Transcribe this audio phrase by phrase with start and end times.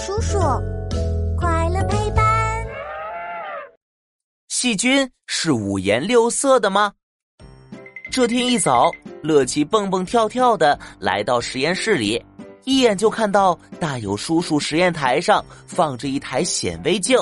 [0.00, 0.38] 叔叔，
[1.36, 2.24] 快乐陪伴。
[4.48, 6.90] 细菌是五颜六色的吗？
[8.10, 8.90] 这天一早，
[9.22, 12.24] 乐奇蹦蹦跳跳的来到实验室里，
[12.64, 17.18] 一眼就看到大有叔叔实验台上放着一台显微镜。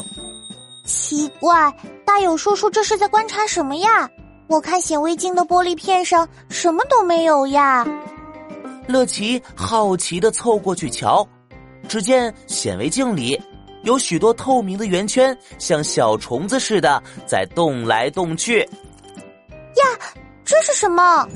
[0.85, 1.77] 奇怪，
[2.07, 4.09] 大有叔叔这是在观察什么呀？
[4.47, 7.85] 我看显微镜的玻璃片上什么都没有呀。
[8.87, 11.27] 乐奇好奇的凑过去瞧，
[11.89, 13.41] 只见显微镜里
[13.83, 18.61] 有许多透明的圆圈，像小虫子似的在动来动去。
[18.61, 19.85] 呀，
[20.45, 21.27] 这是什么？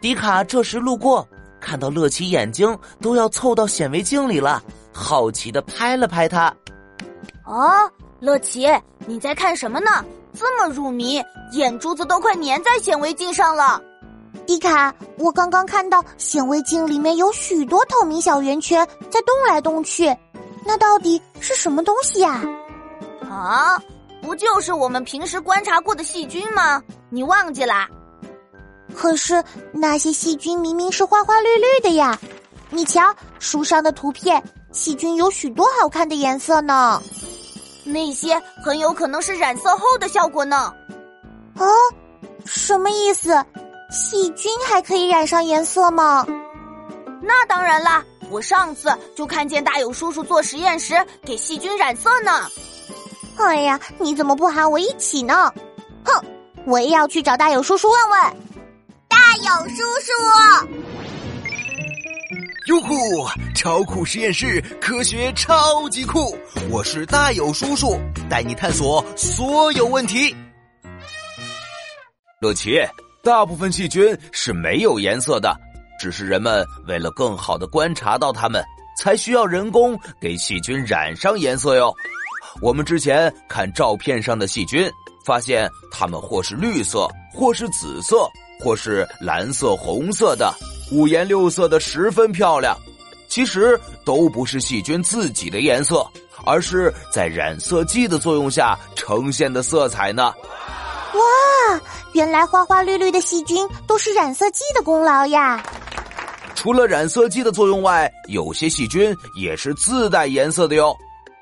[0.00, 1.26] 迪卡这时路过，
[1.60, 6.54] 看到乐奇眼睛都要凑到显微镜里了，好奇的拍了拍他。
[7.44, 8.68] 哦，乐奇，
[9.06, 10.04] 你在看什么呢？
[10.34, 13.80] 这么入迷，眼珠子都快粘在显微镜上了。
[14.46, 20.14] 迪卡，我刚刚看到显微镜里面有许多透明小圆圈在动来动去，
[20.66, 22.42] 那到底是什么东西呀？
[23.30, 23.80] 啊，
[24.20, 26.82] 不就是我们平时观察过的细菌吗？
[27.08, 27.88] 你忘记啦？
[28.94, 32.18] 可是那些细菌明明是花花绿绿的呀！
[32.68, 37.02] 你瞧书上的图片，细菌有许多好看的颜色呢。
[37.84, 40.72] 那些很有可能是染色后的效果呢。
[41.56, 41.64] 啊，
[42.44, 43.44] 什么意思？
[43.92, 46.26] 细菌还可以染上颜色吗？
[47.20, 48.02] 那当然啦！
[48.30, 52.48] 我上次就看见大有叔叔做实验时给细菌染色呢。
[53.36, 55.52] 哎呀，你怎么不喊我一起呢？
[56.04, 56.24] 哼，
[56.64, 58.18] 我也要去找大有叔叔问问。
[59.08, 60.12] 大有叔叔，
[62.68, 63.28] 哟呼！
[63.54, 66.34] 超酷实验室，科学超级酷！
[66.70, 70.34] 我是大有叔叔，带你探索所有问题。
[72.40, 72.80] 乐奇。
[73.22, 75.56] 大部分细菌是没有颜色的，
[75.96, 78.60] 只是人们为了更好的观察到它们，
[78.98, 81.94] 才需要人工给细菌染上颜色哟。
[82.60, 84.90] 我们之前看照片上的细菌，
[85.24, 90.52] 发现它们或是绿色，或是紫色，或是蓝色、红色的，
[90.90, 92.76] 五颜六色的，十分漂亮。
[93.28, 96.04] 其实都不是细菌自己的颜色，
[96.44, 100.24] 而是在染色剂的作用下呈现的色彩呢。
[100.24, 101.20] 哇，
[102.12, 105.62] 原来花花绿绿的细菌都是染色剂的功劳呀！
[106.54, 110.96] 除了染色剂的作用外，有些细菌也是自带颜色的哟。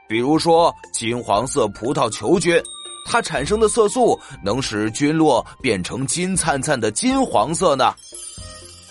[0.08, 2.58] 比如说金黄色葡萄球菌，
[3.04, 7.94] 它产生的色素能使菌落变成金灿灿的金黄色呢。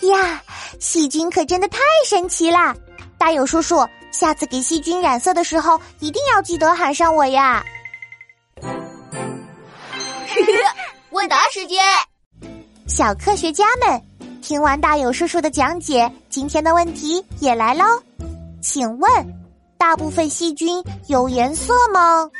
[0.02, 0.40] 呀，
[0.78, 2.74] 细菌可真的太神奇啦！
[3.18, 7.62] 大友叔叔，下次给细菌染色的时候，一定要记得喊上我呀！
[11.10, 11.82] 问答时间，
[12.86, 14.00] 小科学家们，
[14.40, 17.84] 听完大有叔叔的讲解，今天的问题也来喽。
[18.62, 19.10] 请问，
[19.76, 22.30] 大部分细菌有颜色吗？